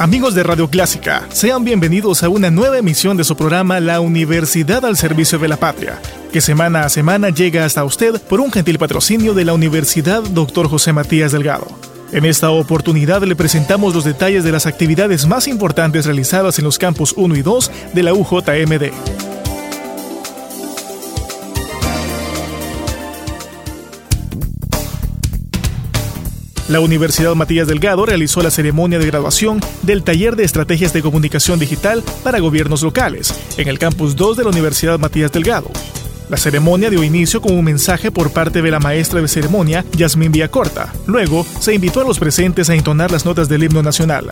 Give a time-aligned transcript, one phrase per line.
[0.00, 4.86] Amigos de Radio Clásica, sean bienvenidos a una nueva emisión de su programa La Universidad
[4.86, 6.00] al Servicio de la Patria,
[6.32, 10.70] que semana a semana llega hasta usted por un gentil patrocinio de la Universidad Dr.
[10.70, 11.66] José Matías Delgado.
[12.12, 16.78] En esta oportunidad le presentamos los detalles de las actividades más importantes realizadas en los
[16.78, 19.29] campus 1 y 2 de la UJMD.
[26.70, 31.58] La Universidad Matías Delgado realizó la ceremonia de graduación del taller de estrategias de comunicación
[31.58, 35.68] digital para gobiernos locales en el campus 2 de la Universidad Matías Delgado.
[36.28, 40.30] La ceremonia dio inicio con un mensaje por parte de la maestra de ceremonia, Yasmín
[40.30, 40.92] Villacorta.
[41.08, 44.28] Luego, se invitó a los presentes a entonar las notas del himno nacional.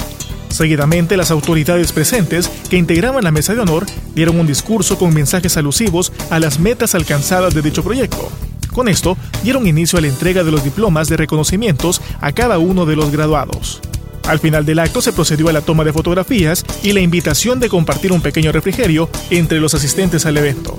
[0.48, 5.56] Seguidamente, las autoridades presentes que integraban la mesa de honor dieron un discurso con mensajes
[5.56, 8.30] alusivos a las metas alcanzadas de dicho proyecto.
[8.78, 12.86] Con esto, dieron inicio a la entrega de los diplomas de reconocimientos a cada uno
[12.86, 13.80] de los graduados.
[14.28, 17.68] Al final del acto se procedió a la toma de fotografías y la invitación de
[17.68, 20.78] compartir un pequeño refrigerio entre los asistentes al evento.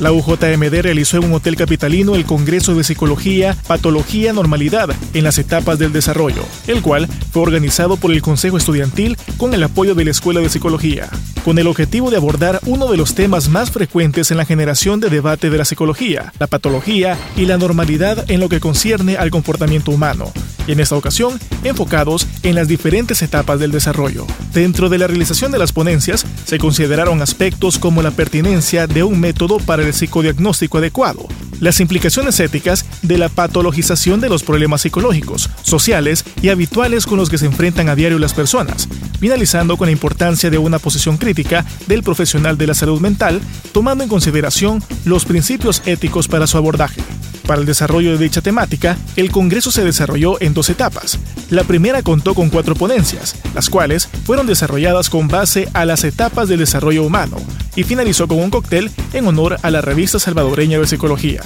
[0.00, 5.36] La UJMD realizó en un hotel capitalino el Congreso de Psicología, Patología, Normalidad en las
[5.36, 10.06] etapas del desarrollo, el cual fue organizado por el Consejo Estudiantil con el apoyo de
[10.06, 11.10] la Escuela de Psicología,
[11.44, 15.10] con el objetivo de abordar uno de los temas más frecuentes en la generación de
[15.10, 19.90] debate de la psicología, la patología y la normalidad en lo que concierne al comportamiento
[19.90, 20.32] humano,
[20.72, 24.26] en esta ocasión enfocados en las diferentes etapas del desarrollo.
[24.52, 29.20] Dentro de la realización de las ponencias se consideraron aspectos como la pertinencia de un
[29.20, 31.26] método para el psicodiagnóstico adecuado,
[31.60, 37.30] las implicaciones éticas de la patologización de los problemas psicológicos, sociales y habituales con los
[37.30, 38.88] que se enfrentan a diario las personas,
[39.20, 43.40] finalizando con la importancia de una posición crítica del profesional de la salud mental,
[43.72, 47.02] tomando en consideración los principios éticos para su abordaje.
[47.46, 51.18] Para el desarrollo de dicha temática, el Congreso se desarrolló en dos etapas.
[51.50, 56.48] La primera contó con cuatro ponencias, las cuales fueron desarrolladas con base a las etapas
[56.48, 57.36] del desarrollo humano,
[57.74, 61.42] y finalizó con un cóctel en honor a la revista salvadoreña de psicología.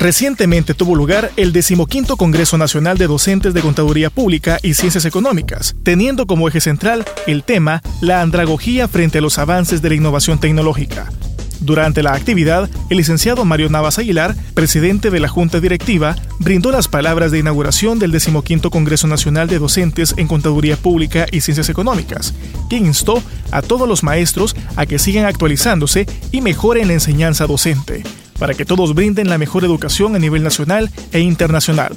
[0.00, 5.76] Recientemente tuvo lugar el decimoquinto Congreso Nacional de Docentes de Contaduría Pública y Ciencias Económicas,
[5.82, 10.40] teniendo como eje central el tema la andragogía frente a los avances de la innovación
[10.40, 11.12] tecnológica.
[11.60, 16.88] Durante la actividad, el licenciado Mario Navas Aguilar, presidente de la Junta Directiva, brindó las
[16.88, 22.32] palabras de inauguración del 15 Congreso Nacional de Docentes en Contaduría Pública y Ciencias Económicas,
[22.70, 28.02] quien instó a todos los maestros a que sigan actualizándose y mejoren la enseñanza docente,
[28.40, 31.94] para que todos brinden la mejor educación a nivel nacional e internacional.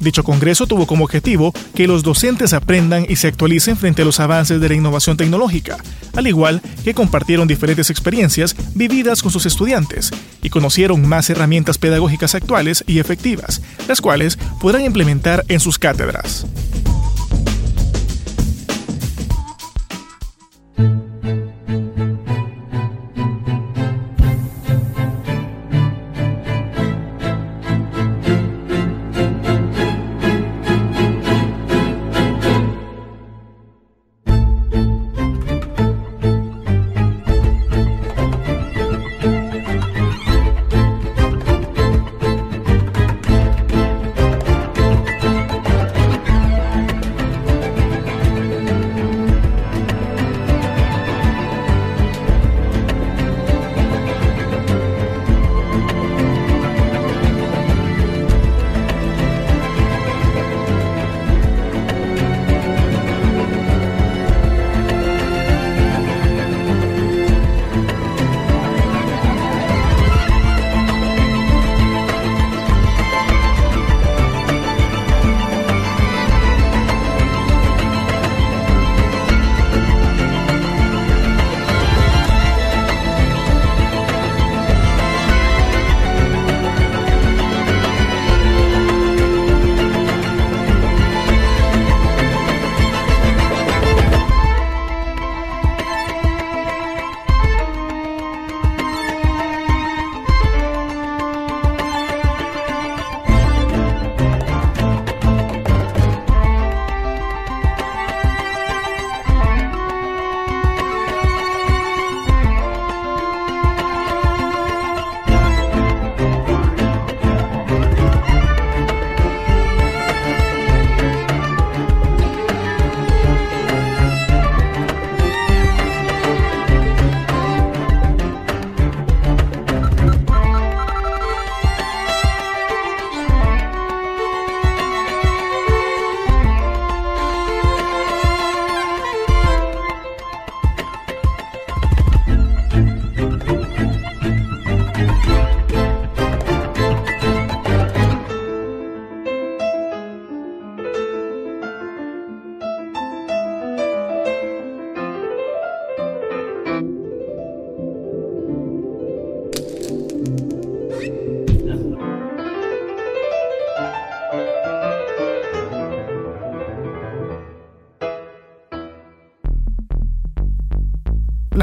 [0.00, 4.20] Dicho congreso tuvo como objetivo que los docentes aprendan y se actualicen frente a los
[4.20, 5.76] avances de la innovación tecnológica,
[6.14, 10.10] al igual que compartieron diferentes experiencias vividas con sus estudiantes
[10.42, 16.46] y conocieron más herramientas pedagógicas actuales y efectivas, las cuales podrán implementar en sus cátedras.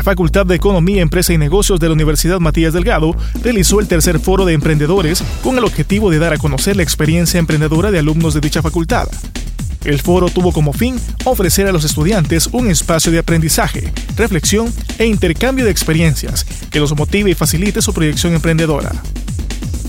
[0.06, 4.46] Facultad de Economía, Empresa y Negocios de la Universidad Matías Delgado realizó el tercer foro
[4.46, 8.40] de emprendedores con el objetivo de dar a conocer la experiencia emprendedora de alumnos de
[8.40, 9.08] dicha facultad.
[9.84, 15.08] El foro tuvo como fin ofrecer a los estudiantes un espacio de aprendizaje, reflexión e
[15.08, 18.92] intercambio de experiencias que los motive y facilite su proyección emprendedora.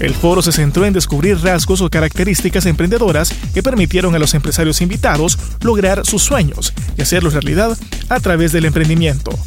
[0.00, 4.80] El foro se centró en descubrir rasgos o características emprendedoras que permitieron a los empresarios
[4.80, 7.76] invitados lograr sus sueños y hacerlos realidad
[8.08, 9.38] a través del emprendimiento.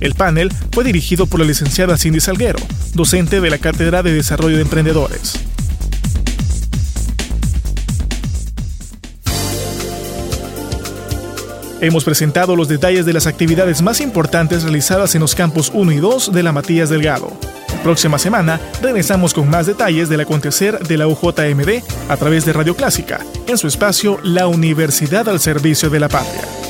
[0.00, 2.58] El panel fue dirigido por la licenciada Cindy Salguero,
[2.94, 5.34] docente de la Cátedra de Desarrollo de Emprendedores.
[11.82, 15.96] Hemos presentado los detalles de las actividades más importantes realizadas en los campos 1 y
[15.96, 17.32] 2 de la Matías Delgado.
[17.82, 22.76] Próxima semana regresamos con más detalles del acontecer de la UJMD a través de Radio
[22.76, 26.69] Clásica, en su espacio La Universidad al Servicio de la Patria.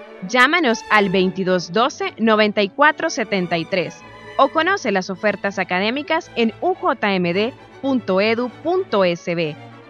[0.27, 3.95] Llámanos al 2212 9473
[4.37, 7.51] o conoce las ofertas académicas en ujmd.edu.sb.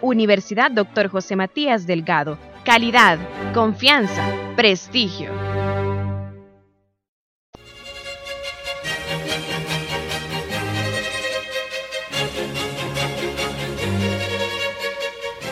[0.00, 1.08] Universidad Dr.
[1.08, 2.38] José Matías Delgado.
[2.64, 3.18] Calidad,
[3.54, 4.24] confianza,
[4.56, 5.30] prestigio.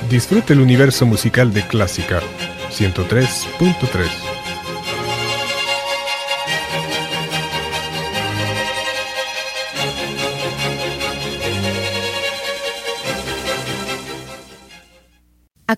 [0.08, 2.20] Disfrute el universo musical de Clásica
[2.70, 4.29] 103.3.